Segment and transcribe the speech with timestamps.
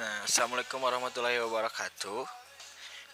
[0.00, 2.24] Nah, Assalamualaikum warahmatullahi wabarakatuh.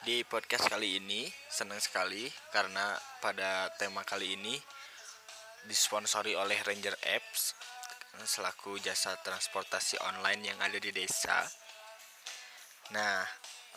[0.07, 4.55] Di podcast kali ini senang sekali karena pada tema kali ini
[5.67, 7.59] disponsori oleh Ranger Apps
[8.23, 11.43] selaku jasa transportasi online yang ada di desa.
[12.95, 13.19] Nah,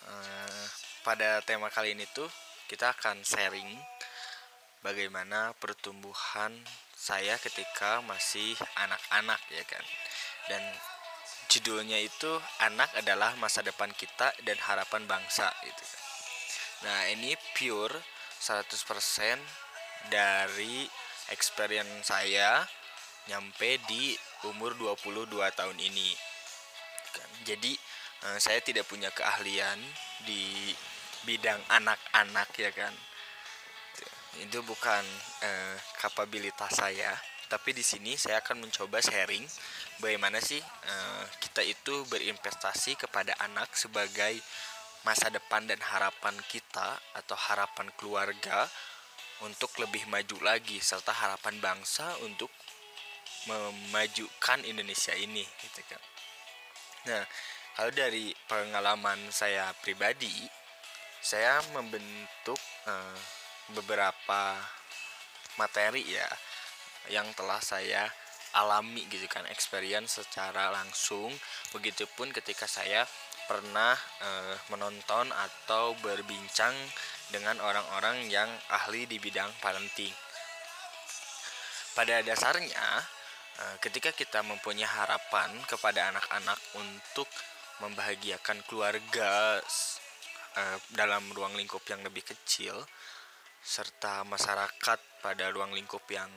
[0.05, 0.65] eh,
[1.01, 2.29] pada tema kali ini tuh
[2.69, 3.73] kita akan sharing
[4.85, 6.53] bagaimana pertumbuhan
[6.93, 9.85] saya ketika masih anak-anak ya kan.
[10.45, 10.61] Dan
[11.49, 12.29] judulnya itu
[12.61, 15.85] anak adalah masa depan kita dan harapan bangsa gitu.
[16.85, 17.97] Nah, ini pure
[18.37, 19.41] 100%
[20.13, 20.85] dari
[21.33, 22.63] experience saya
[23.27, 24.13] nyampe di
[24.45, 25.25] umur 22
[25.57, 26.13] tahun ini.
[27.17, 27.29] Kan.
[27.43, 27.73] Jadi
[28.29, 29.81] eh, saya tidak punya keahlian
[30.23, 30.71] di
[31.25, 32.93] bidang anak-anak ya kan.
[34.37, 35.03] Itu bukan
[35.41, 37.17] eh, kapabilitas saya
[37.49, 39.41] tapi di sini saya akan mencoba sharing
[39.97, 44.37] bagaimana sih uh, kita itu berinvestasi kepada anak sebagai
[45.01, 48.69] masa depan dan harapan kita atau harapan keluarga
[49.41, 52.53] untuk lebih maju lagi serta harapan bangsa untuk
[53.47, 56.01] memajukan Indonesia ini gitu kan.
[57.07, 57.23] Nah,
[57.73, 60.43] kalau dari pengalaman saya pribadi,
[61.23, 63.19] saya membentuk uh,
[63.71, 64.59] beberapa
[65.55, 66.27] materi ya
[67.07, 68.11] yang telah saya
[68.57, 71.31] alami gitu kan experience secara langsung.
[71.71, 73.07] Begitupun ketika saya
[73.49, 74.29] pernah e,
[74.69, 76.73] menonton atau berbincang
[77.33, 80.13] dengan orang-orang yang ahli di bidang parenting.
[81.97, 82.87] Pada dasarnya
[83.57, 87.25] e, ketika kita mempunyai harapan kepada anak-anak untuk
[87.81, 89.57] membahagiakan keluarga
[90.53, 92.77] e, dalam ruang lingkup yang lebih kecil
[93.59, 96.29] serta masyarakat pada ruang lingkup yang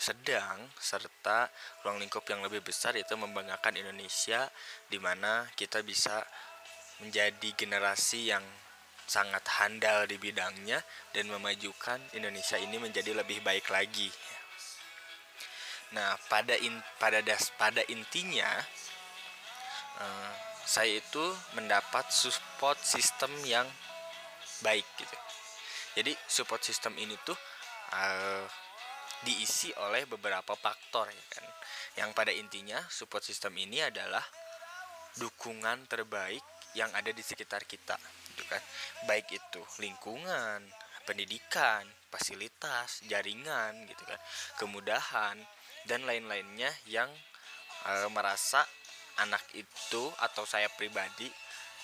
[0.00, 1.52] sedang serta
[1.84, 4.48] ruang lingkup yang lebih besar itu membanggakan Indonesia
[4.88, 6.24] di mana kita bisa
[7.04, 8.40] menjadi generasi yang
[9.04, 10.80] sangat handal di bidangnya
[11.12, 14.08] dan memajukan Indonesia ini menjadi lebih baik lagi.
[15.92, 18.46] Nah, pada in, pada das pada intinya
[20.00, 20.32] uh,
[20.62, 21.24] saya itu
[21.58, 23.66] mendapat support system yang
[24.62, 25.18] baik gitu.
[25.98, 27.34] Jadi support system ini tuh
[27.90, 28.46] uh,
[29.24, 31.46] diisi oleh beberapa faktor ya kan.
[31.98, 34.22] Yang pada intinya support system ini adalah
[35.18, 36.42] dukungan terbaik
[36.78, 37.98] yang ada di sekitar kita
[38.32, 38.62] gitu kan.
[39.04, 40.62] Baik itu lingkungan,
[41.04, 44.20] pendidikan, fasilitas, jaringan gitu kan,
[44.58, 45.36] kemudahan
[45.86, 47.10] dan lain-lainnya yang
[47.86, 48.62] e, merasa
[49.18, 51.28] anak itu atau saya pribadi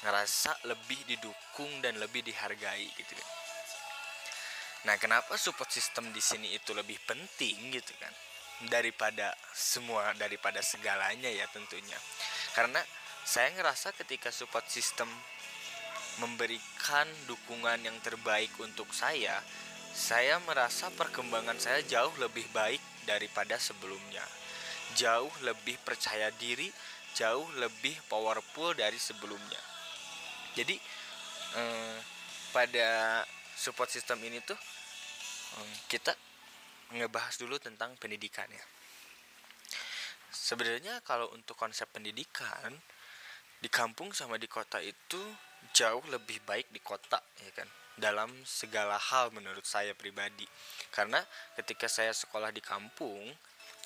[0.04, 3.45] ngerasa lebih didukung dan lebih dihargai gitu kan
[4.86, 8.14] Nah, kenapa support system di sini itu lebih penting gitu kan?
[8.70, 11.98] Daripada semua daripada segalanya ya tentunya.
[12.54, 12.78] Karena
[13.26, 15.10] saya ngerasa ketika support system
[16.22, 19.42] memberikan dukungan yang terbaik untuk saya,
[19.90, 22.80] saya merasa perkembangan saya jauh lebih baik
[23.10, 24.22] daripada sebelumnya.
[24.94, 26.70] Jauh lebih percaya diri,
[27.18, 29.60] jauh lebih powerful dari sebelumnya.
[30.54, 30.78] Jadi
[31.58, 31.98] eh,
[32.54, 33.20] pada
[33.58, 34.56] support system ini tuh
[35.88, 36.12] kita
[36.94, 38.64] ngebahas dulu tentang pendidikan ya.
[40.30, 42.70] Sebenarnya kalau untuk konsep pendidikan
[43.58, 45.18] di kampung sama di kota itu
[45.72, 47.68] jauh lebih baik di kota ya kan?
[47.96, 50.44] Dalam segala hal menurut saya pribadi.
[50.92, 51.18] Karena
[51.56, 53.32] ketika saya sekolah di kampung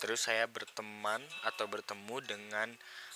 [0.00, 2.68] terus saya berteman atau bertemu dengan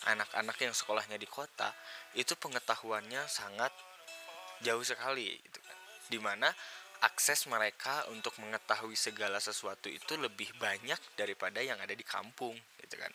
[0.04, 1.72] anak-anak yang sekolahnya di kota
[2.12, 3.72] itu pengetahuannya sangat
[4.62, 5.76] jauh sekali itu kan?
[6.06, 6.48] Di mana
[7.04, 12.96] akses mereka untuk mengetahui segala sesuatu itu lebih banyak daripada yang ada di kampung gitu
[12.96, 13.12] kan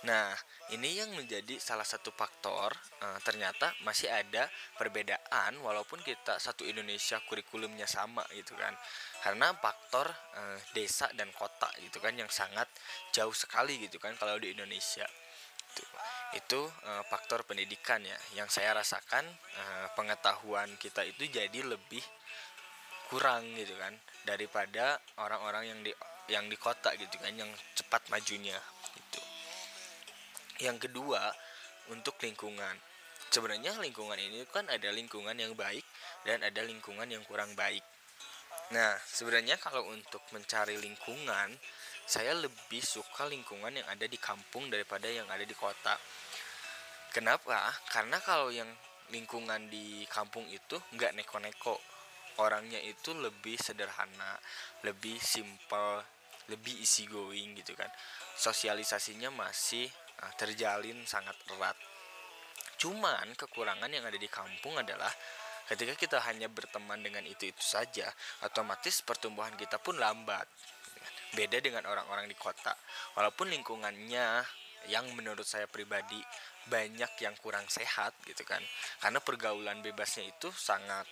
[0.00, 0.32] Nah,
[0.72, 2.72] ini yang menjadi salah satu faktor
[3.04, 4.48] e, ternyata masih ada
[4.80, 8.72] perbedaan walaupun kita satu Indonesia kurikulumnya sama gitu kan.
[9.20, 10.40] Karena faktor e,
[10.72, 12.64] desa dan kota gitu kan yang sangat
[13.12, 15.04] jauh sekali gitu kan kalau di Indonesia.
[16.36, 19.26] Itu e, faktor pendidikan ya yang saya rasakan
[19.56, 19.62] e,
[19.98, 22.02] pengetahuan kita itu jadi lebih
[23.10, 25.92] kurang gitu kan daripada orang-orang yang di
[26.30, 28.54] yang di kota gitu kan yang cepat majunya
[30.60, 31.32] yang kedua
[31.88, 32.76] untuk lingkungan.
[33.32, 35.82] Sebenarnya lingkungan ini kan ada lingkungan yang baik
[36.28, 37.82] dan ada lingkungan yang kurang baik.
[38.76, 41.56] Nah sebenarnya kalau untuk mencari lingkungan
[42.04, 45.94] saya lebih suka lingkungan yang ada di kampung daripada yang ada di kota
[47.10, 47.74] kenapa?
[47.90, 48.68] Karena kalau yang
[49.10, 51.76] lingkungan di kampung itu nggak neko-neko.
[52.40, 54.38] Orangnya itu lebih sederhana
[54.86, 56.00] lebih simple
[56.48, 57.90] lebih easy going gitu kan.
[58.34, 59.86] Sosialisasinya masih
[60.24, 61.76] uh, terjalin sangat erat.
[62.80, 65.10] Cuman kekurangan yang ada di kampung adalah
[65.68, 68.08] ketika kita hanya berteman dengan itu itu saja
[68.42, 70.48] otomatis pertumbuhan kita pun lambat.
[71.30, 72.74] Beda dengan orang-orang di kota.
[73.14, 74.42] Walaupun lingkungannya
[74.90, 76.18] yang menurut saya pribadi
[76.68, 78.60] banyak yang kurang sehat gitu kan.
[79.00, 81.08] Karena pergaulan bebasnya itu sangat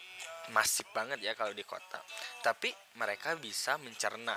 [0.52, 2.00] masif banget ya kalau di kota.
[2.44, 4.36] Tapi mereka bisa mencerna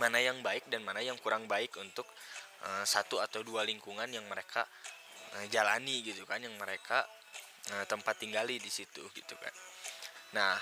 [0.00, 2.08] mana yang baik dan mana yang kurang baik untuk
[2.64, 4.64] uh, satu atau dua lingkungan yang mereka
[5.36, 7.04] uh, jalani gitu kan yang mereka
[7.76, 9.54] uh, tempat tinggali di situ gitu kan.
[10.32, 10.56] Nah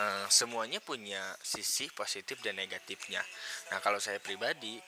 [0.00, 3.20] uh, semuanya punya sisi positif dan negatifnya.
[3.74, 4.80] Nah kalau saya pribadi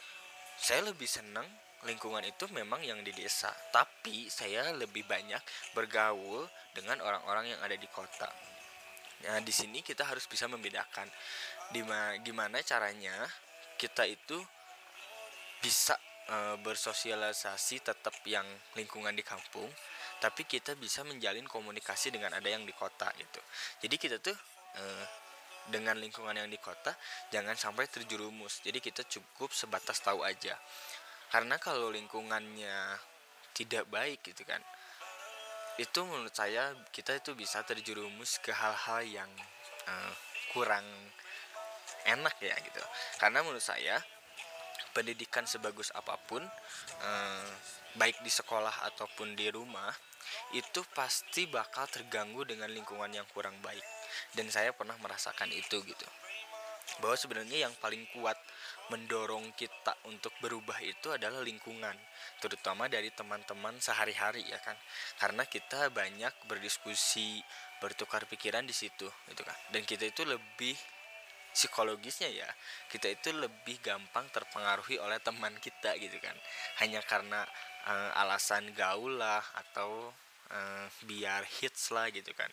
[0.56, 1.44] saya lebih senang
[1.88, 3.48] lingkungan itu memang yang di desa.
[3.72, 5.40] Tapi saya lebih banyak
[5.72, 6.44] bergaul
[6.76, 8.28] dengan orang-orang yang ada di kota.
[9.28, 11.08] Nah di sini kita harus bisa membedakan
[12.24, 13.14] gimana caranya
[13.76, 14.40] kita itu
[15.60, 15.94] bisa
[16.24, 19.68] e, bersosialisasi tetap yang lingkungan di kampung
[20.18, 23.40] tapi kita bisa menjalin komunikasi dengan ada yang di kota gitu.
[23.84, 24.36] Jadi kita tuh
[24.76, 24.84] e,
[25.68, 26.96] dengan lingkungan yang di kota
[27.28, 28.64] jangan sampai terjerumus.
[28.64, 30.56] Jadi kita cukup sebatas tahu aja
[31.30, 32.98] karena kalau lingkungannya
[33.54, 34.62] tidak baik gitu kan
[35.80, 39.30] itu menurut saya kita itu bisa terjerumus ke hal-hal yang
[39.88, 40.12] uh,
[40.52, 40.84] kurang
[42.04, 42.82] enak ya gitu.
[43.20, 44.00] Karena menurut saya
[44.90, 46.42] pendidikan sebagus apa pun
[47.00, 47.50] uh,
[47.96, 49.90] baik di sekolah ataupun di rumah
[50.54, 53.82] itu pasti bakal terganggu dengan lingkungan yang kurang baik.
[54.34, 56.08] Dan saya pernah merasakan itu gitu.
[56.98, 58.36] Bahwa sebenarnya yang paling kuat
[58.90, 61.94] mendorong kita untuk berubah itu adalah lingkungan
[62.42, 64.74] terutama dari teman-teman sehari-hari ya kan?
[65.16, 67.40] Karena kita banyak berdiskusi
[67.78, 69.56] bertukar pikiran di situ gitu kan?
[69.70, 70.74] Dan kita itu lebih
[71.50, 72.46] psikologisnya ya
[72.86, 76.34] kita itu lebih gampang terpengaruhi oleh teman kita gitu kan?
[76.82, 77.46] Hanya karena
[77.86, 80.10] uh, alasan gaul lah atau
[80.50, 82.50] uh, biar hits lah gitu kan?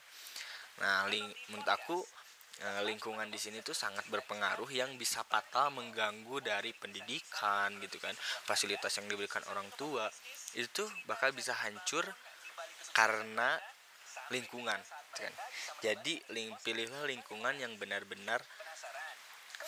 [0.77, 1.09] Nah
[1.49, 1.97] menurut aku
[2.57, 8.17] Eh, lingkungan di sini tuh sangat berpengaruh yang bisa fatal mengganggu dari pendidikan gitu kan.
[8.49, 10.09] Fasilitas yang diberikan orang tua
[10.57, 12.01] itu bakal bisa hancur
[12.97, 13.61] karena
[14.33, 15.33] lingkungan gitu kan.
[15.85, 18.41] Jadi ling pilihlah lingkungan yang benar-benar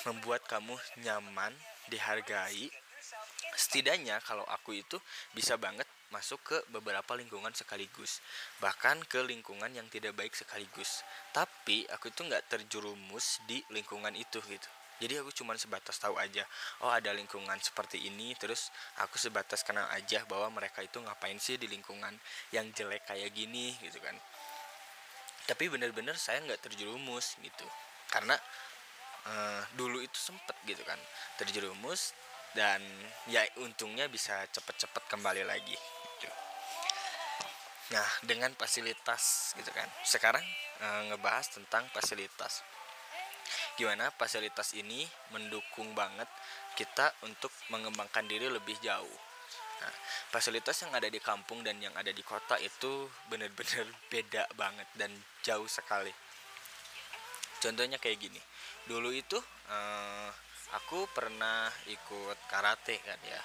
[0.09, 0.73] membuat kamu
[1.05, 1.53] nyaman
[1.93, 2.73] dihargai.
[3.53, 4.97] Setidaknya kalau aku itu
[5.37, 8.21] bisa banget masuk ke beberapa lingkungan sekaligus
[8.59, 11.05] bahkan ke lingkungan yang tidak baik sekaligus.
[11.33, 14.69] Tapi aku itu nggak terjerumus di lingkungan itu gitu.
[14.99, 16.43] Jadi aku cuma sebatas tahu aja
[16.83, 18.67] oh ada lingkungan seperti ini terus
[18.99, 22.11] aku sebatas kenal aja bahwa mereka itu ngapain sih di lingkungan
[22.51, 24.17] yang jelek kayak gini gitu kan.
[25.47, 27.65] Tapi bener-bener saya nggak terjerumus gitu.
[28.11, 28.35] Karena
[29.29, 30.99] uh, dulu itu sempet gitu kan
[31.35, 32.15] terjerumus
[32.57, 32.81] dan
[33.29, 35.77] ya untungnya bisa cepet-cepet kembali lagi
[37.89, 39.89] Nah, dengan fasilitas gitu kan.
[40.05, 40.45] Sekarang
[40.77, 42.61] e, ngebahas tentang fasilitas.
[43.81, 46.29] Gimana fasilitas ini mendukung banget
[46.77, 49.17] kita untuk mengembangkan diri lebih jauh.
[49.81, 49.93] Nah,
[50.29, 55.09] fasilitas yang ada di kampung dan yang ada di kota itu benar-benar beda banget dan
[55.41, 56.13] jauh sekali.
[57.57, 58.41] Contohnya kayak gini.
[58.85, 59.77] Dulu itu e,
[60.77, 63.41] aku pernah ikut karate kan ya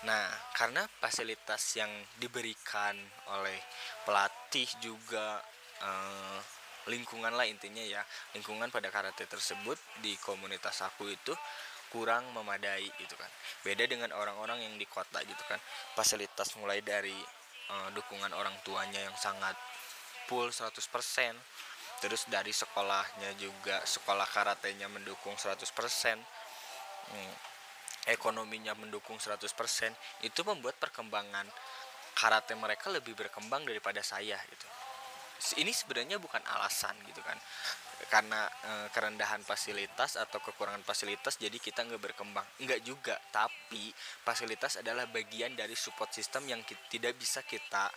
[0.00, 2.96] Nah, karena fasilitas yang diberikan
[3.36, 3.60] oleh
[4.08, 5.44] pelatih juga
[5.84, 6.40] eh,
[6.88, 8.00] lingkungan lah intinya ya,
[8.32, 11.36] lingkungan pada karate tersebut di komunitas aku itu
[11.92, 13.28] kurang memadai gitu kan.
[13.60, 15.60] Beda dengan orang-orang yang di kota gitu kan.
[15.92, 17.16] Fasilitas mulai dari
[17.68, 19.52] eh, dukungan orang tuanya yang sangat
[20.24, 20.80] full 100%,
[22.00, 25.60] terus dari sekolahnya juga sekolah karatenya mendukung 100%.
[27.10, 27.50] Hmm
[28.08, 29.44] ekonominya mendukung 100%
[30.24, 31.44] itu membuat perkembangan
[32.16, 34.66] karate mereka lebih berkembang daripada saya gitu.
[35.60, 37.36] Ini sebenarnya bukan alasan gitu kan.
[38.08, 42.44] Karena e, kerendahan fasilitas atau kekurangan fasilitas jadi kita nggak berkembang.
[42.60, 43.92] Nggak juga tapi
[44.24, 47.88] fasilitas adalah bagian dari support system yang kita, tidak bisa kita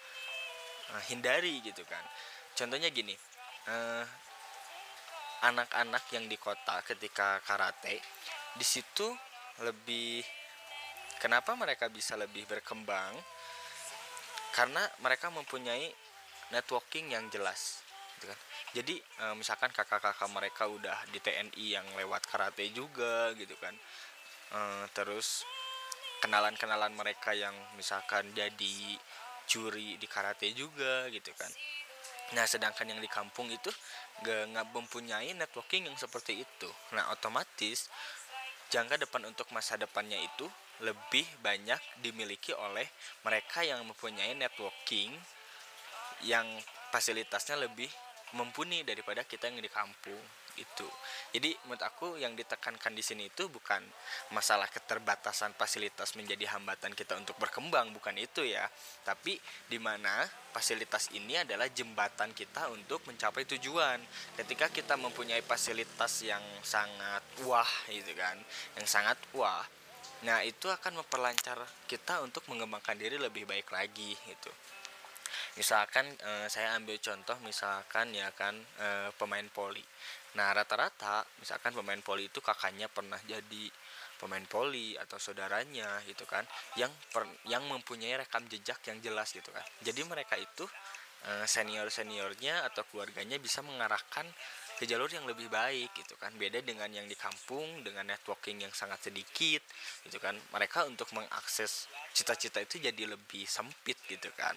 [0.91, 2.03] e, hindari gitu kan.
[2.55, 3.15] Contohnya gini
[3.63, 4.11] anak
[5.43, 7.99] anak-anak yang di kota ketika karate
[8.55, 9.07] di situ
[9.61, 10.25] lebih
[11.21, 13.13] kenapa mereka bisa lebih berkembang?
[14.53, 15.89] Karena mereka mempunyai
[16.49, 17.81] networking yang jelas
[18.17, 18.39] gitu kan?
[18.73, 23.73] Jadi e, misalkan kakak-kakak mereka udah di TNI yang lewat karate juga gitu kan?
[24.53, 24.59] E,
[24.97, 25.45] terus
[26.21, 28.97] kenalan-kenalan mereka yang misalkan jadi
[29.45, 31.51] curi di karate juga gitu kan?
[32.33, 33.69] Nah sedangkan yang di kampung itu
[34.25, 36.69] gak, gak mempunyai networking yang seperti itu.
[36.97, 37.91] Nah otomatis
[38.73, 40.49] jangka depan untuk masa depannya itu
[40.81, 42.89] lebih banyak dimiliki oleh
[43.21, 45.13] mereka yang mempunyai networking
[46.25, 46.49] yang
[46.89, 47.85] fasilitasnya lebih
[48.33, 50.21] mumpuni daripada kita yang di kampung
[50.57, 50.85] itu.
[51.33, 53.81] Jadi menurut aku yang ditekankan di sini itu bukan
[54.33, 58.69] masalah keterbatasan fasilitas menjadi hambatan kita untuk berkembang, bukan itu ya.
[59.01, 63.97] Tapi di mana fasilitas ini adalah jembatan kita untuk mencapai tujuan.
[64.37, 68.37] Ketika kita mempunyai fasilitas yang sangat wah gitu kan,
[68.77, 69.65] yang sangat wah.
[70.23, 74.53] Nah, itu akan memperlancar kita untuk mengembangkan diri lebih baik lagi gitu
[75.53, 79.83] misalkan e, saya ambil contoh misalkan ya kan e, pemain poli.
[80.33, 83.69] Nah rata-rata misalkan pemain poli itu kakaknya pernah jadi
[84.17, 86.47] pemain poli atau saudaranya gitu kan
[86.79, 89.65] yang per, yang mempunyai rekam jejak yang jelas gitu kan.
[89.83, 90.65] Jadi mereka itu
[91.27, 94.25] eh, senior seniornya atau keluarganya bisa mengarahkan
[94.79, 96.33] ke jalur yang lebih baik gitu kan.
[96.39, 99.61] Beda dengan yang di kampung dengan networking yang sangat sedikit
[100.07, 100.33] gitu kan.
[100.55, 104.55] Mereka untuk mengakses cita-cita itu jadi lebih sempit gitu kan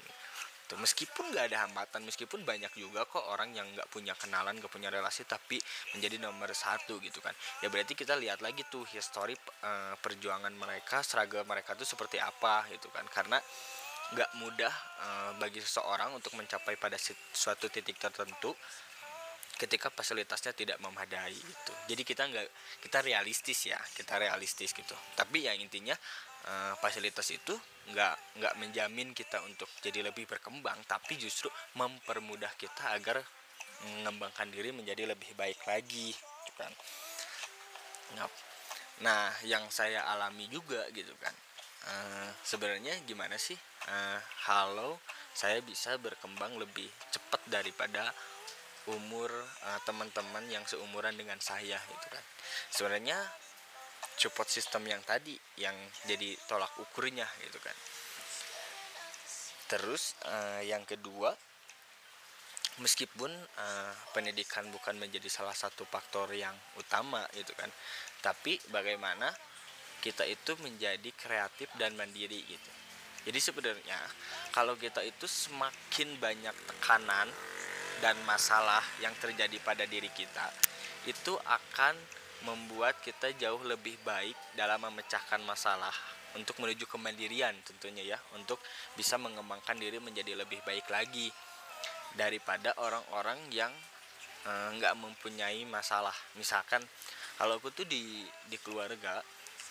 [0.67, 0.75] gitu.
[0.83, 4.91] Meskipun nggak ada hambatan meskipun banyak juga kok orang yang nggak punya kenalan nggak punya
[4.91, 5.63] relasi tapi
[5.95, 7.31] menjadi nomor satu gitu kan.
[7.63, 12.67] Ya berarti kita lihat lagi tuh histori uh, perjuangan mereka seragam mereka tuh seperti apa
[12.75, 13.07] gitu kan.
[13.07, 13.39] Karena
[14.11, 14.75] nggak mudah
[15.07, 16.99] uh, bagi seseorang untuk mencapai pada
[17.31, 18.51] suatu titik tertentu
[19.57, 21.73] ketika fasilitasnya tidak memadai gitu.
[21.89, 22.47] Jadi kita nggak
[22.83, 24.93] kita realistis ya kita realistis gitu.
[25.15, 25.97] Tapi yang intinya
[26.47, 27.55] uh, fasilitas itu
[27.87, 31.47] nggak nggak menjamin kita untuk jadi lebih berkembang tapi justru
[31.79, 33.23] mempermudah kita agar
[33.87, 36.73] mengembangkan diri menjadi lebih baik lagi gitu kan.
[39.05, 41.35] Nah, yang saya alami juga gitu kan.
[41.87, 43.55] Uh, sebenarnya gimana sih?
[43.87, 44.19] Uh,
[44.51, 44.99] halo
[45.37, 48.11] saya bisa berkembang lebih cepat daripada
[48.89, 49.29] umur
[49.69, 52.25] uh, teman-teman yang seumuran dengan saya gitu kan.
[52.73, 53.19] Sebenarnya
[54.17, 55.77] support system yang tadi yang
[56.09, 57.77] jadi tolak ukurnya gitu kan.
[59.67, 61.37] Terus uh, yang kedua
[62.81, 67.73] meskipun uh, pendidikan bukan menjadi salah satu faktor yang utama gitu kan
[68.21, 69.33] tapi bagaimana
[70.05, 72.71] kita itu menjadi kreatif dan mandiri gitu.
[73.27, 73.99] Jadi sebenarnya
[74.55, 77.27] kalau kita itu semakin banyak tekanan
[77.99, 80.53] dan masalah yang terjadi pada diri kita
[81.11, 81.97] itu akan
[82.47, 85.93] membuat kita jauh lebih baik dalam memecahkan masalah
[86.39, 88.61] untuk menuju kemandirian tentunya ya untuk
[88.95, 91.33] bisa mengembangkan diri menjadi lebih baik lagi
[92.15, 93.73] daripada orang-orang yang
[94.47, 96.15] eh, nggak e, mempunyai masalah.
[96.41, 96.81] Misalkan
[97.37, 99.21] kalau aku tuh di di keluarga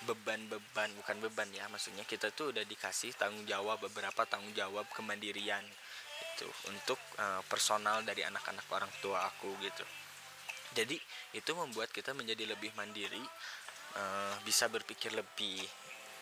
[0.06, 5.64] beban-beban bukan beban ya maksudnya kita tuh udah dikasih tanggung jawab beberapa tanggung jawab kemandirian
[6.36, 9.88] itu untuk e, personal dari anak-anak orang tua aku gitu
[10.76, 11.00] jadi
[11.32, 13.24] itu membuat kita menjadi lebih mandiri
[13.96, 15.64] uh, bisa berpikir lebih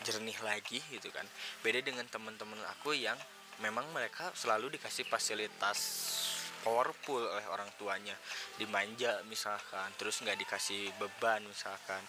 [0.05, 1.25] jernih lagi gitu kan.
[1.65, 3.17] Beda dengan teman-teman aku yang
[3.65, 5.79] memang mereka selalu dikasih fasilitas
[6.61, 8.13] powerful oleh orang tuanya.
[8.61, 11.99] Dimanja misalkan terus nggak dikasih beban misalkan.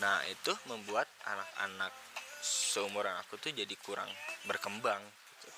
[0.00, 1.92] Nah itu membuat anak-anak
[2.40, 4.08] seumuran aku tuh jadi kurang
[4.48, 5.50] berkembang gitu.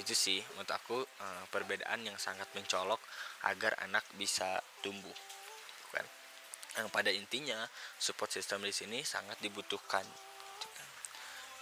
[0.00, 2.96] itu sih menurut aku uh, perbedaan yang sangat mencolok
[3.44, 5.12] agar anak bisa tumbuh
[6.80, 7.60] yang pada intinya
[8.00, 10.88] support system di sini sangat dibutuhkan gitu kan.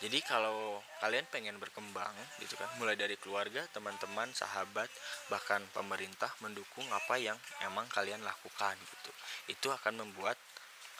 [0.06, 4.90] jadi kalau kalian pengen berkembang gitu kan mulai dari keluarga teman-teman sahabat
[5.28, 9.10] bahkan pemerintah mendukung apa yang emang kalian lakukan gitu.
[9.50, 10.38] Itu akan membuat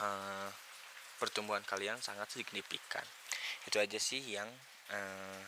[0.03, 0.51] uh,
[1.19, 3.05] pertumbuhan kalian sangat signifikan.
[3.67, 4.47] Itu aja sih yang
[4.95, 5.43] uh,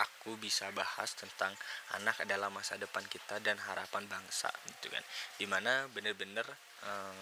[0.00, 1.52] aku bisa bahas tentang
[2.00, 5.04] anak adalah masa depan kita dan harapan bangsa gitu kan.
[5.36, 6.48] Di mana bener-bener
[6.88, 7.20] um,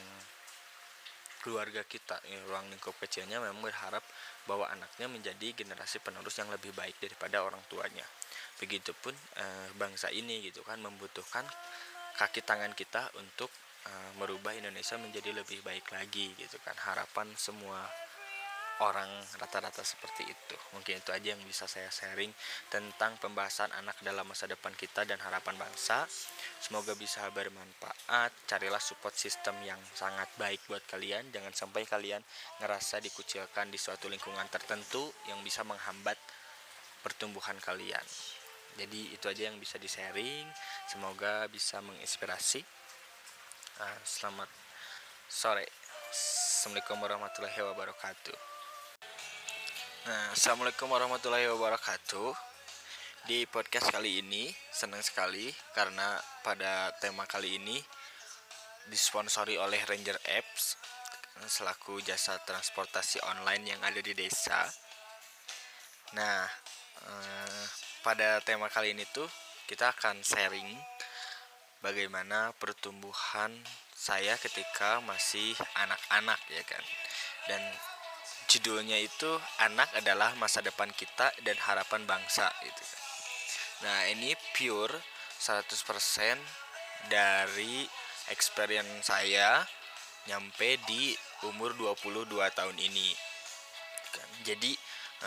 [1.40, 4.02] keluarga kita ya, ruang lingkup kecilnya memang berharap
[4.48, 8.04] bahwa anaknya menjadi generasi penerus yang lebih baik daripada orang tuanya.
[8.58, 11.46] Begitupun uh, bangsa ini gitu kan membutuhkan
[12.18, 13.52] kaki tangan kita untuk
[13.86, 16.74] uh, merubah Indonesia menjadi lebih baik lagi gitu kan.
[16.82, 17.86] Harapan semua
[18.84, 19.10] orang
[19.42, 20.56] rata-rata seperti itu.
[20.74, 22.30] Mungkin itu aja yang bisa saya sharing
[22.70, 26.06] tentang pembahasan anak dalam masa depan kita dan harapan bangsa.
[26.62, 28.30] Semoga bisa bermanfaat.
[28.46, 31.34] Carilah support system yang sangat baik buat kalian.
[31.34, 32.22] Jangan sampai kalian
[32.62, 36.18] ngerasa dikucilkan di suatu lingkungan tertentu yang bisa menghambat
[37.02, 38.04] pertumbuhan kalian.
[38.78, 40.46] Jadi itu aja yang bisa di-sharing.
[40.86, 42.62] Semoga bisa menginspirasi.
[43.78, 44.50] Uh, selamat
[45.26, 45.66] sore.
[46.08, 48.57] Assalamualaikum warahmatullahi wabarakatuh.
[50.08, 52.32] Nah, Assalamualaikum warahmatullahi wabarakatuh
[53.28, 57.76] Di podcast kali ini senang sekali Karena pada tema kali ini
[58.88, 60.80] Disponsori oleh Ranger Apps
[61.44, 64.64] Selaku jasa transportasi online yang ada di desa
[66.16, 66.40] Nah,
[67.04, 67.64] eh,
[68.00, 69.28] pada tema kali ini tuh
[69.68, 70.72] kita akan sharing
[71.84, 73.52] bagaimana pertumbuhan
[73.92, 76.84] saya ketika masih anak-anak ya kan.
[77.44, 77.60] Dan
[78.48, 79.28] judulnya itu
[79.60, 82.80] anak adalah masa depan kita dan harapan bangsa gitu.
[82.80, 83.00] kan.
[83.84, 84.96] Nah, ini pure
[85.38, 86.40] 100%
[87.12, 87.84] dari
[88.32, 89.62] experience saya
[90.26, 91.12] nyampe di
[91.44, 92.24] umur 22
[92.56, 93.12] tahun ini.
[94.16, 94.28] Kan.
[94.48, 94.72] Jadi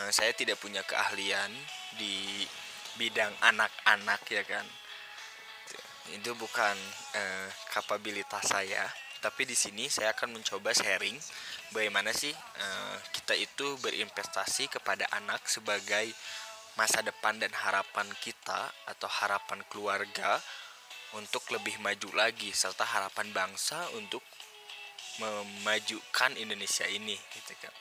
[0.02, 1.54] eh, saya tidak punya keahlian
[2.02, 2.44] di
[2.98, 4.66] bidang anak-anak ya kan.
[6.10, 6.76] Itu bukan
[7.14, 8.84] eh, kapabilitas saya,
[9.22, 11.14] tapi di sini saya akan mencoba sharing
[11.72, 16.10] bagaimana sih eh, kita itu berinvestasi kepada anak sebagai
[16.74, 20.42] masa depan dan harapan kita atau harapan keluarga
[21.14, 24.24] untuk lebih maju lagi serta harapan bangsa untuk
[25.20, 27.76] memajukan Indonesia ini gitu kan.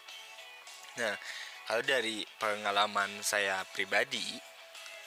[0.99, 1.15] Nah,
[1.71, 4.35] kalau dari pengalaman saya pribadi,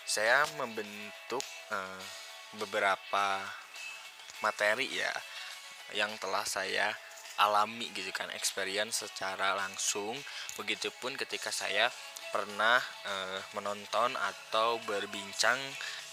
[0.07, 2.03] saya membentuk uh,
[2.55, 3.43] beberapa
[4.39, 5.11] materi ya
[5.93, 6.91] yang telah saya
[7.41, 10.13] alami gitu kan, experience secara langsung.
[10.59, 11.89] Begitupun ketika saya
[12.33, 15.57] pernah uh, menonton atau berbincang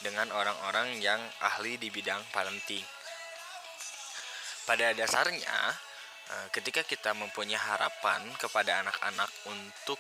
[0.04, 2.84] dengan orang-orang yang ahli di bidang parenting.
[4.68, 5.58] Pada dasarnya,
[6.28, 9.96] uh, ketika kita mempunyai harapan kepada anak-anak untuk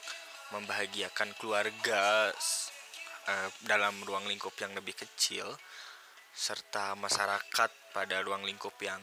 [0.52, 2.28] membahagiakan keluarga
[3.28, 5.48] uh, dalam ruang lingkup yang lebih kecil,
[6.36, 9.00] serta masyarakat pada ruang lingkup yang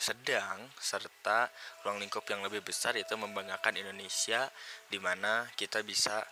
[0.00, 1.52] sedang serta
[1.84, 4.48] ruang lingkup yang lebih besar itu membanggakan Indonesia
[4.88, 6.24] di mana kita bisa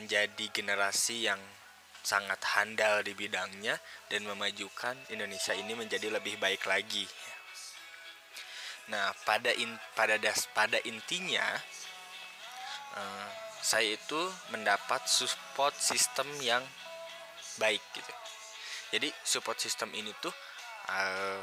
[0.00, 1.36] menjadi generasi yang
[2.00, 3.76] sangat handal di bidangnya
[4.08, 7.04] dan memajukan Indonesia ini menjadi lebih baik lagi.
[8.88, 11.42] Nah, pada in, pada das pada intinya
[12.96, 13.28] uh,
[13.60, 14.20] saya itu
[14.54, 16.62] mendapat support system yang
[17.58, 18.14] baik gitu.
[18.94, 20.30] Jadi support system ini tuh
[20.86, 21.42] uh,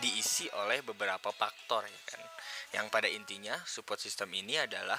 [0.00, 2.22] diisi oleh beberapa faktor ya kan.
[2.74, 4.98] Yang pada intinya support system ini adalah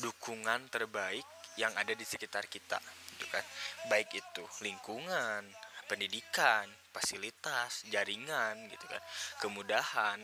[0.00, 1.24] dukungan terbaik
[1.60, 2.80] yang ada di sekitar kita
[3.14, 3.44] gitu kan.
[3.86, 5.46] Baik itu lingkungan,
[5.86, 9.02] pendidikan, fasilitas, jaringan gitu kan,
[9.40, 10.18] kemudahan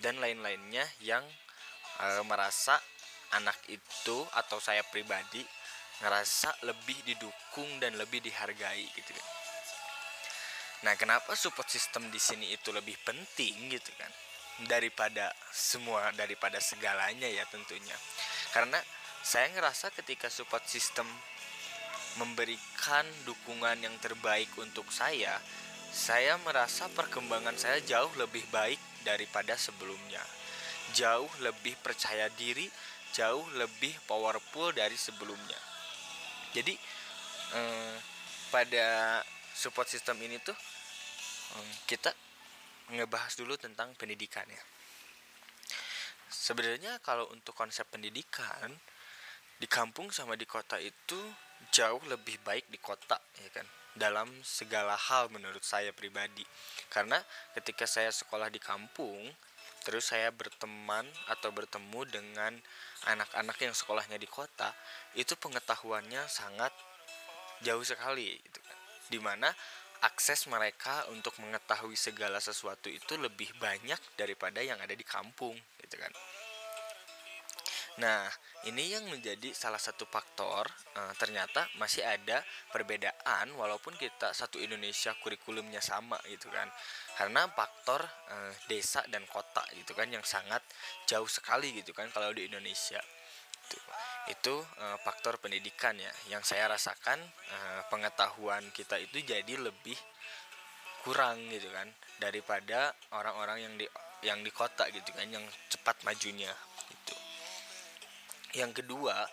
[0.00, 1.24] dan lain-lainnya yang
[2.00, 2.76] e, merasa
[3.32, 5.42] anak itu atau saya pribadi
[6.02, 9.43] ngerasa lebih didukung dan lebih dihargai gitu kan
[10.84, 14.12] Nah, kenapa support system di sini itu lebih penting gitu kan?
[14.68, 17.96] Daripada semua daripada segalanya ya tentunya.
[18.52, 18.76] Karena
[19.24, 21.08] saya ngerasa ketika support system
[22.20, 25.40] memberikan dukungan yang terbaik untuk saya,
[25.88, 30.20] saya merasa perkembangan saya jauh lebih baik daripada sebelumnya.
[30.92, 32.68] Jauh lebih percaya diri,
[33.16, 35.58] jauh lebih powerful dari sebelumnya.
[36.52, 36.76] Jadi
[37.56, 37.96] eh,
[38.52, 39.18] pada
[39.56, 40.54] support system ini tuh
[41.86, 42.10] kita
[42.92, 44.62] ngebahas dulu tentang pendidikan ya.
[46.28, 48.68] Sebenarnya kalau untuk konsep pendidikan
[49.56, 51.16] di kampung sama di kota itu
[51.70, 53.66] jauh lebih baik di kota ya kan?
[53.94, 56.42] Dalam segala hal menurut saya pribadi.
[56.90, 57.22] Karena
[57.54, 59.30] ketika saya sekolah di kampung
[59.84, 62.52] terus saya berteman atau bertemu dengan
[63.04, 64.72] anak-anak yang sekolahnya di kota
[65.12, 66.72] itu pengetahuannya sangat
[67.62, 68.78] jauh sekali gitu kan?
[69.08, 69.48] Di mana
[70.04, 75.96] akses mereka untuk mengetahui segala sesuatu itu lebih banyak daripada yang ada di kampung gitu
[75.96, 76.12] kan
[77.94, 78.26] Nah,
[78.66, 80.66] ini yang menjadi salah satu faktor
[80.98, 82.42] e, ternyata masih ada
[82.74, 86.66] perbedaan walaupun kita satu Indonesia kurikulumnya sama gitu kan.
[87.14, 88.34] Karena faktor e,
[88.66, 90.58] desa dan kota gitu kan yang sangat
[91.06, 92.98] jauh sekali gitu kan kalau di Indonesia.
[94.32, 97.58] Itu e, faktor pendidikan ya yang saya rasakan e,
[97.92, 99.96] pengetahuan kita itu jadi lebih
[101.04, 103.86] kurang gitu kan daripada orang-orang yang di
[104.24, 106.48] yang di kota gitu kan yang cepat majunya
[106.88, 107.16] itu
[108.56, 109.28] yang kedua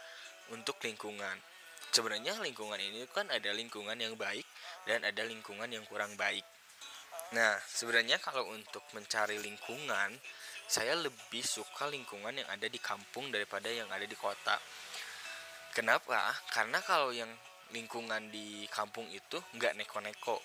[0.52, 1.38] untuk lingkungan.
[1.92, 4.48] Sebenarnya lingkungan ini kan ada lingkungan yang baik
[4.88, 6.44] dan ada lingkungan yang kurang baik.
[7.36, 10.16] Nah sebenarnya kalau untuk mencari lingkungan
[10.72, 14.56] saya lebih suka lingkungan yang ada di kampung daripada yang ada di kota.
[15.76, 16.32] Kenapa?
[16.48, 17.28] Karena kalau yang
[17.76, 20.40] lingkungan di kampung itu nggak neko-neko,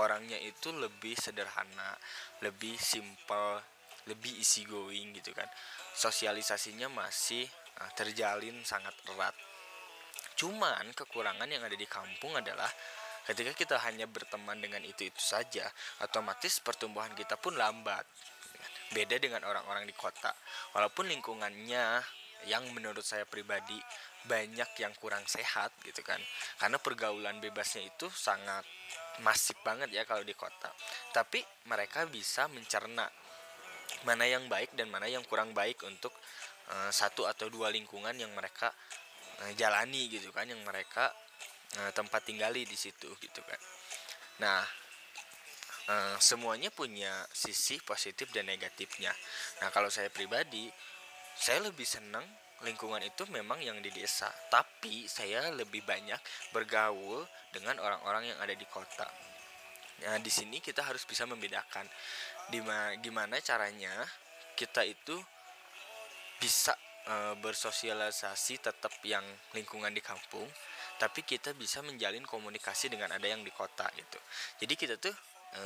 [0.00, 1.92] orangnya itu lebih sederhana,
[2.40, 3.60] lebih simple,
[4.08, 5.48] lebih easy going gitu kan.
[5.92, 7.44] Sosialisasinya masih
[7.84, 9.36] uh, terjalin sangat erat.
[10.32, 12.72] Cuman kekurangan yang ada di kampung adalah
[13.28, 15.68] ketika kita hanya berteman dengan itu-itu saja,
[16.00, 18.08] otomatis pertumbuhan kita pun lambat
[18.92, 20.32] beda dengan orang-orang di kota.
[20.72, 22.00] Walaupun lingkungannya
[22.46, 23.76] yang menurut saya pribadi
[24.24, 26.20] banyak yang kurang sehat gitu kan.
[26.60, 28.62] Karena pergaulan bebasnya itu sangat
[29.24, 30.70] masif banget ya kalau di kota.
[31.10, 33.08] Tapi mereka bisa mencerna
[34.06, 36.14] mana yang baik dan mana yang kurang baik untuk
[36.70, 38.70] uh, satu atau dua lingkungan yang mereka
[39.42, 41.10] uh, jalani gitu kan yang mereka
[41.82, 43.60] uh, tempat tinggali di situ gitu kan.
[44.44, 44.62] Nah
[45.88, 49.10] uh, semuanya punya sisi positif dan negatifnya
[49.60, 50.68] nah kalau saya pribadi
[51.38, 52.24] saya lebih senang
[52.66, 56.18] lingkungan itu memang yang di desa, tapi saya lebih banyak
[56.50, 57.22] bergaul
[57.54, 59.06] dengan orang-orang yang ada di kota.
[59.98, 61.86] Nah, di sini kita harus bisa membedakan
[63.02, 63.92] gimana caranya
[64.54, 65.18] kita itu
[66.38, 70.46] bisa e, bersosialisasi tetap yang lingkungan di kampung,
[71.02, 74.18] tapi kita bisa menjalin komunikasi dengan ada yang di kota gitu.
[74.62, 75.14] Jadi kita tuh
[75.54, 75.62] e,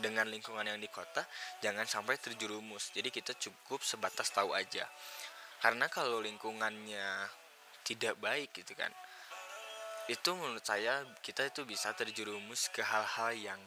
[0.00, 1.24] dengan lingkungan yang di kota
[1.60, 2.92] jangan sampai terjerumus.
[2.92, 4.88] Jadi kita cukup sebatas tahu aja.
[5.60, 7.28] Karena kalau lingkungannya
[7.84, 8.92] tidak baik gitu kan
[10.10, 13.60] itu menurut saya kita itu bisa terjerumus ke hal-hal yang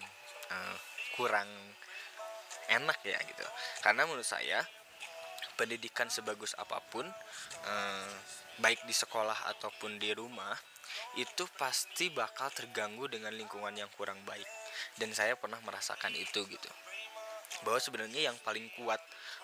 [0.51, 0.75] uh,
[1.15, 1.47] kurang
[2.67, 3.47] enak ya gitu.
[3.79, 4.59] Karena menurut saya
[5.55, 7.07] pendidikan sebagus apa pun
[7.63, 8.13] uh,
[8.59, 10.51] baik di sekolah ataupun di rumah
[11.15, 14.45] itu pasti bakal terganggu dengan lingkungan yang kurang baik
[14.97, 16.71] dan saya pernah merasakan itu gitu.
[17.61, 18.99] Bahwa sebenarnya yang paling kuat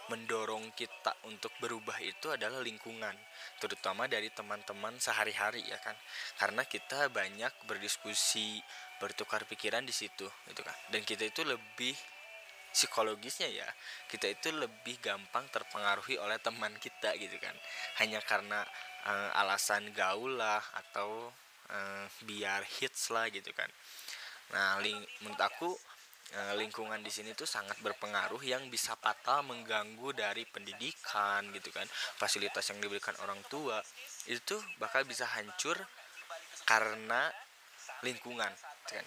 [0.09, 3.13] mendorong kita untuk berubah itu adalah lingkungan
[3.61, 5.93] terutama dari teman-teman sehari-hari ya kan?
[6.41, 8.59] Karena kita banyak berdiskusi
[8.97, 10.75] bertukar pikiran di situ gitu kan?
[10.89, 11.93] Dan kita itu lebih
[12.69, 13.65] psikologisnya ya
[14.05, 17.53] kita itu lebih gampang terpengaruhi oleh teman kita gitu kan?
[18.01, 18.65] Hanya karena
[19.05, 21.29] uh, alasan gaul lah atau
[21.69, 23.69] uh, biar hits lah gitu kan
[24.49, 24.81] nah
[25.21, 25.69] menurut aku
[26.29, 31.89] Eh, lingkungan di sini tuh sangat berpengaruh yang bisa fatal mengganggu dari pendidikan gitu kan.
[32.21, 33.81] Fasilitas yang diberikan orang tua
[34.29, 35.73] itu bakal bisa hancur
[36.69, 37.33] karena
[38.05, 39.05] lingkungan gitu kan.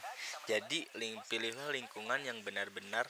[0.51, 3.07] Jadi ling pilihlah lingkungan yang benar-benar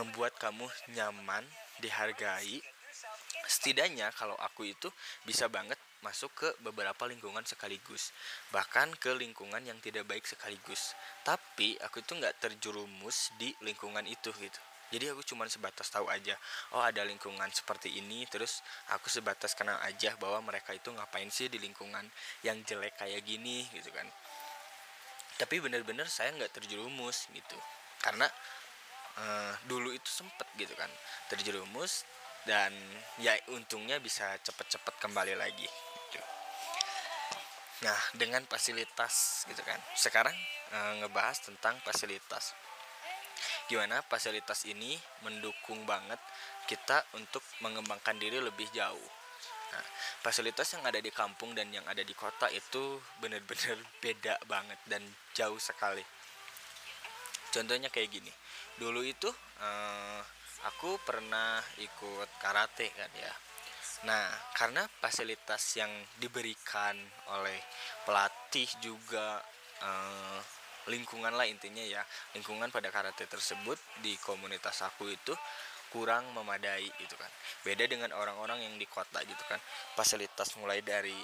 [0.00, 0.64] membuat kamu
[0.96, 1.44] nyaman
[1.84, 2.64] dihargai
[3.60, 4.88] setidaknya kalau aku itu
[5.28, 8.08] bisa banget masuk ke beberapa lingkungan sekaligus
[8.56, 10.96] bahkan ke lingkungan yang tidak baik sekaligus.
[11.20, 14.60] Tapi aku itu nggak terjerumus di lingkungan itu gitu.
[14.90, 16.34] Jadi aku cuma sebatas tahu aja
[16.72, 18.64] oh ada lingkungan seperti ini terus
[18.96, 22.08] aku sebatas kenal aja bahwa mereka itu ngapain sih di lingkungan
[22.40, 24.08] yang jelek kayak gini gitu kan.
[25.36, 27.60] Tapi bener-bener saya nggak terjerumus gitu.
[28.00, 28.24] Karena
[29.20, 30.88] uh, dulu itu sempet gitu kan
[31.28, 32.08] terjerumus
[32.48, 32.72] dan
[33.20, 35.68] ya untungnya bisa cepet-cepet kembali lagi
[37.80, 39.80] Nah, dengan fasilitas gitu kan.
[39.96, 40.36] Sekarang
[40.68, 42.52] e, ngebahas tentang fasilitas.
[43.72, 46.20] Gimana fasilitas ini mendukung banget
[46.68, 49.08] kita untuk mengembangkan diri lebih jauh.
[49.72, 49.84] Nah,
[50.20, 55.00] fasilitas yang ada di kampung dan yang ada di kota itu benar-benar beda banget dan
[55.32, 56.04] jauh sekali.
[57.48, 58.32] Contohnya kayak gini.
[58.76, 59.68] Dulu itu e,
[60.68, 63.32] aku pernah ikut karate kan ya
[64.00, 66.96] Nah, karena fasilitas yang diberikan
[67.36, 67.60] oleh
[68.08, 69.44] pelatih juga
[69.84, 70.40] eh,
[70.88, 72.00] lingkungan lah intinya ya,
[72.32, 75.36] lingkungan pada karate tersebut di komunitas aku itu
[75.92, 77.28] kurang memadai gitu kan.
[77.60, 79.60] Beda dengan orang-orang yang di kota gitu kan.
[79.92, 81.16] Fasilitas mulai dari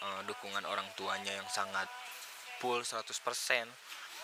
[0.00, 1.84] eh, dukungan orang tuanya yang sangat
[2.64, 3.12] full 100%,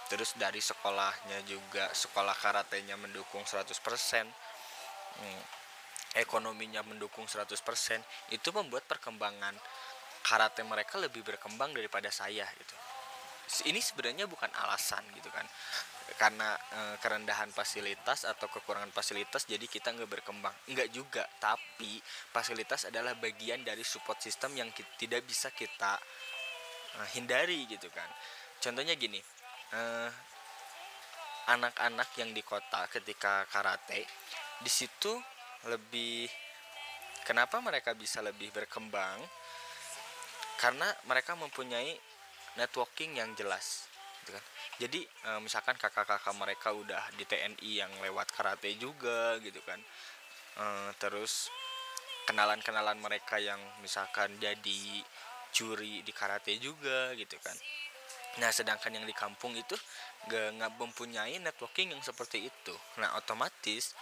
[0.09, 3.69] terus dari sekolahnya juga sekolah karatenya mendukung 100%.
[5.19, 5.59] Hmm
[6.17, 7.53] ekonominya mendukung 100%
[8.33, 9.53] itu membuat perkembangan
[10.25, 12.77] karate mereka lebih berkembang daripada saya gitu.
[13.69, 15.45] Ini sebenarnya bukan alasan gitu kan.
[16.17, 20.53] Karena e, kerendahan fasilitas atau kekurangan fasilitas jadi kita nggak berkembang.
[20.69, 22.01] Nggak juga tapi
[22.33, 25.97] fasilitas adalah bagian dari support system yang kita, tidak bisa kita
[26.97, 28.09] e, hindari gitu kan.
[28.59, 29.21] Contohnya gini
[29.69, 30.17] anak
[31.49, 34.05] anak-anak yang di kota ketika karate
[34.63, 35.13] di situ
[35.67, 36.27] lebih
[37.23, 39.21] kenapa mereka bisa lebih berkembang?
[40.59, 41.95] Karena mereka mempunyai
[42.59, 43.87] networking yang jelas
[44.23, 44.45] gitu kan.
[44.79, 49.79] Jadi e, misalkan kakak-kakak mereka udah di TNI yang lewat karate juga gitu kan.
[50.59, 50.65] E,
[50.99, 51.49] terus
[52.27, 55.01] kenalan-kenalan mereka yang misalkan jadi
[55.55, 57.57] curi di karate juga gitu kan.
[58.39, 59.75] Nah sedangkan yang di kampung itu
[60.29, 62.75] gak, gak mempunyai networking yang seperti itu.
[63.01, 63.97] Nah otomatis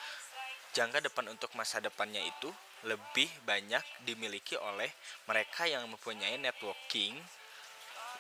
[0.77, 2.53] jangka depan untuk masa depannya itu
[2.85, 4.93] lebih banyak dimiliki oleh
[5.25, 7.17] mereka yang mempunyai networking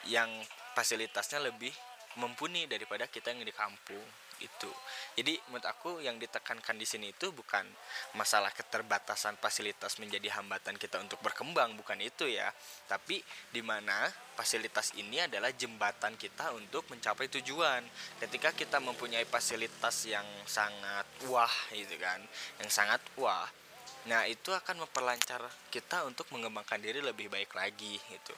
[0.09, 0.33] yang
[0.73, 1.71] fasilitasnya lebih
[2.17, 4.05] mumpuni daripada kita yang di kampung
[4.37, 4.69] itu
[5.17, 7.65] jadi menurut aku yang ditekankan di sini itu bukan
[8.21, 12.53] masalah keterbatasan fasilitas menjadi hambatan kita untuk berkembang bukan itu ya.
[12.85, 17.81] Tapi di mana fasilitas ini adalah jembatan kita untuk mencapai tujuan.
[18.21, 22.21] Ketika kita mempunyai fasilitas yang sangat wah gitu kan
[22.61, 23.49] yang sangat wah
[24.07, 28.35] nah itu akan memperlancar kita untuk mengembangkan diri lebih baik lagi gitu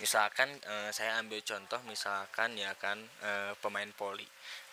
[0.00, 4.26] misalkan e, saya ambil contoh misalkan ya kan e, pemain poli.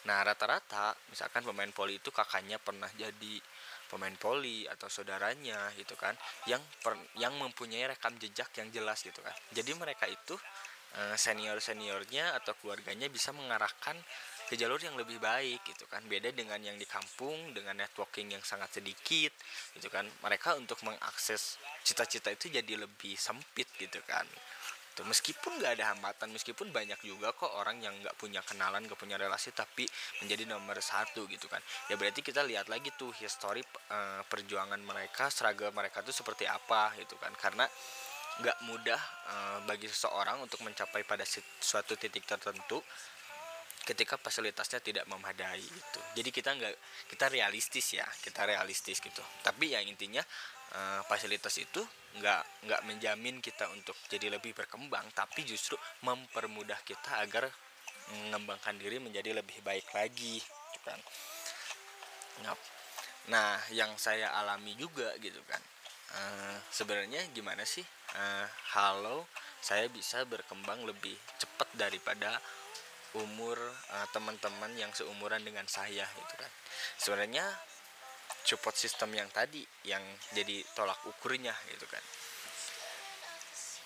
[0.03, 3.39] Nah rata-rata misalkan pemain poli itu kakaknya pernah jadi
[3.87, 6.17] pemain poli atau saudaranya gitu kan
[6.49, 9.35] yang per, yang mempunyai rekam jejak yang jelas gitu kan.
[9.53, 10.35] Jadi mereka itu
[10.97, 13.95] e, senior seniornya atau keluarganya bisa mengarahkan
[14.43, 16.03] ke jalur yang lebih baik gitu kan.
[16.09, 19.31] Beda dengan yang di kampung dengan networking yang sangat sedikit
[19.77, 20.03] gitu kan.
[20.25, 24.27] Mereka untuk mengakses cita-cita itu jadi lebih sempit gitu kan
[24.93, 25.01] gitu.
[25.09, 29.17] Meskipun nggak ada hambatan meskipun banyak juga kok orang yang nggak punya kenalan nggak punya
[29.17, 29.89] relasi tapi
[30.21, 31.59] menjadi nomor satu gitu kan.
[31.89, 36.93] Ya berarti kita lihat lagi tuh histori uh, perjuangan mereka seragam mereka tuh seperti apa
[37.01, 37.33] gitu kan.
[37.33, 37.65] Karena
[38.37, 39.01] nggak mudah
[39.33, 41.25] uh, bagi seseorang untuk mencapai pada
[41.57, 42.77] suatu titik tertentu
[43.83, 45.99] ketika fasilitasnya tidak memadai gitu.
[46.15, 46.73] Jadi kita nggak
[47.11, 49.25] kita realistis ya kita realistis gitu.
[49.43, 50.23] Tapi yang intinya
[50.73, 51.81] uh, fasilitas itu
[52.13, 55.73] nggak nggak menjamin kita untuk jadi lebih berkembang tapi justru
[56.05, 57.49] mempermudah kita agar
[58.13, 60.99] mengembangkan diri menjadi lebih baik lagi gitu kan.
[63.31, 65.61] Nah, yang saya alami juga gitu kan.
[66.13, 67.81] Uh, sebenarnya gimana sih?
[68.13, 68.45] Uh,
[68.77, 69.25] halo
[69.63, 72.37] saya bisa berkembang lebih cepat daripada
[73.15, 73.57] umur
[73.95, 76.51] uh, teman-teman yang seumuran dengan saya gitu kan.
[76.99, 77.45] Sebenarnya
[78.43, 80.03] support system yang tadi yang
[80.35, 82.03] jadi tolak ukurnya gitu kan.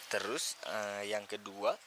[0.07, 1.77] Terus uh, yang kedua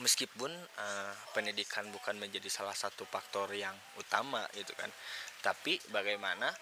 [0.00, 4.92] meskipun uh, pendidikan bukan menjadi salah satu faktor yang utama gitu kan
[5.40, 6.52] tapi bagaimana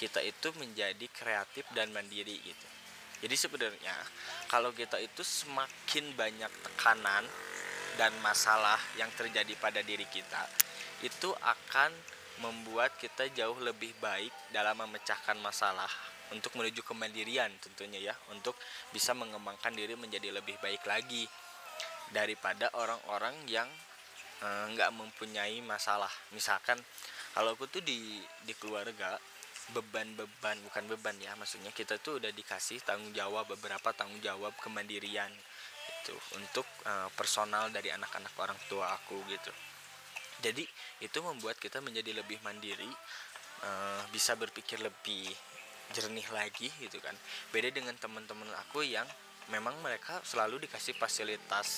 [0.00, 2.68] kita itu menjadi kreatif dan mandiri gitu.
[3.22, 3.94] Jadi sebenarnya
[4.50, 7.22] kalau kita itu semakin banyak tekanan
[7.94, 10.48] dan masalah yang terjadi pada diri kita
[11.06, 11.92] itu akan
[12.42, 15.88] membuat kita jauh lebih baik dalam memecahkan masalah
[16.34, 18.56] untuk menuju kemandirian tentunya ya untuk
[18.90, 21.28] bisa mengembangkan diri menjadi lebih baik lagi
[22.10, 23.68] daripada orang-orang yang
[24.44, 26.10] eh, nggak e, mempunyai masalah.
[26.36, 26.76] Misalkan
[27.32, 29.16] kalau aku tuh di di keluarga
[29.72, 35.30] beban-beban bukan beban ya maksudnya kita tuh udah dikasih tanggung jawab beberapa tanggung jawab kemandirian
[36.02, 39.54] itu untuk e, personal dari anak-anak orang tua aku gitu
[40.42, 40.66] jadi
[40.98, 42.90] itu membuat kita menjadi lebih mandiri
[43.62, 45.30] uh, bisa berpikir lebih
[45.94, 47.14] jernih lagi gitu kan.
[47.54, 49.06] Beda dengan teman-teman aku yang
[49.54, 51.68] memang mereka selalu dikasih fasilitas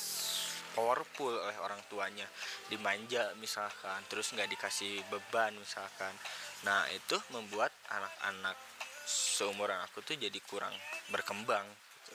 [0.72, 2.26] powerful oleh orang tuanya.
[2.72, 6.16] Dimanja misalkan terus nggak dikasih beban misalkan.
[6.64, 8.56] Nah itu membuat anak-anak
[9.04, 10.72] seumuran aku tuh jadi kurang
[11.12, 12.14] berkembang gitu.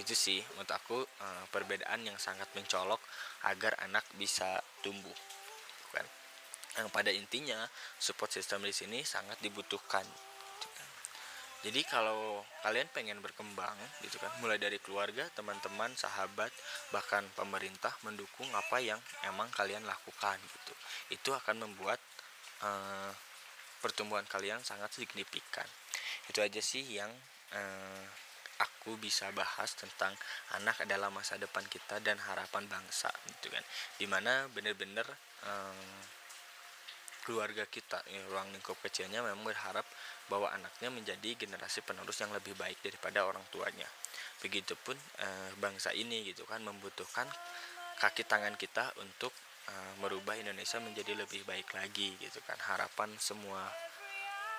[0.00, 3.00] itu sih menurut aku uh, perbedaan yang sangat mencolok
[3.44, 5.12] agar anak bisa tumbuh
[5.92, 6.06] kan.
[6.78, 7.58] Yang pada intinya
[7.98, 10.88] support system di sini sangat dibutuhkan gitu kan.
[11.66, 13.74] jadi kalau kalian pengen berkembang
[14.06, 16.54] gitu kan mulai dari keluarga teman-teman sahabat
[16.94, 20.74] bahkan pemerintah mendukung apa yang emang kalian lakukan gitu.
[21.10, 21.98] Itu akan membuat
[22.62, 23.12] uh,
[23.82, 25.66] pertumbuhan kalian sangat signifikan.
[26.28, 27.10] Itu aja sih yang
[27.50, 28.04] uh,
[28.60, 30.12] aku bisa bahas tentang
[30.60, 33.64] anak adalah masa depan kita dan harapan bangsa gitu kan.
[33.96, 35.08] Di mana bener-bener
[35.48, 35.80] um,
[37.24, 39.84] keluarga kita ya, ruang lingkup kecilnya memang berharap
[40.28, 43.88] bahwa anaknya menjadi generasi penerus yang lebih baik daripada orang tuanya.
[44.40, 47.28] Begitupun uh, bangsa ini gitu kan membutuhkan
[48.00, 49.32] kaki tangan kita untuk
[49.68, 52.56] uh, merubah Indonesia menjadi lebih baik lagi gitu kan.
[52.64, 53.68] Harapan semua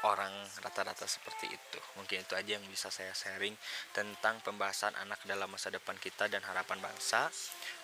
[0.07, 0.33] orang
[0.65, 1.79] rata-rata seperti itu.
[1.97, 3.53] Mungkin itu aja yang bisa saya sharing
[3.93, 7.29] tentang pembahasan anak dalam masa depan kita dan harapan bangsa.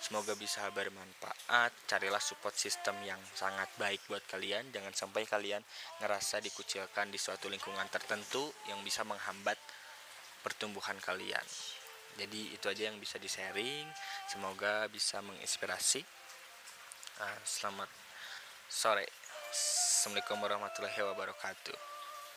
[0.02, 1.70] Semoga bisa bermanfaat.
[1.86, 4.74] Carilah support system yang sangat baik buat kalian.
[4.74, 5.62] Jangan sampai kalian
[6.02, 9.58] ngerasa dikucilkan di suatu lingkungan tertentu yang bisa menghambat
[10.42, 11.44] pertumbuhan kalian.
[12.18, 13.86] Jadi itu aja yang bisa di-sharing.
[14.26, 16.02] Semoga bisa menginspirasi.
[17.18, 17.90] Uh, selamat
[18.66, 19.06] sore.
[19.48, 21.97] Assalamualaikum warahmatullahi wabarakatuh.